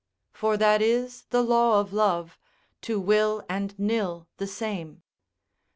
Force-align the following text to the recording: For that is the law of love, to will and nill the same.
For 0.31 0.57
that 0.57 0.81
is 0.81 1.25
the 1.29 1.43
law 1.43 1.79
of 1.79 1.93
love, 1.93 2.39
to 2.81 2.99
will 2.99 3.45
and 3.47 3.77
nill 3.77 4.27
the 4.37 4.47
same. 4.47 5.03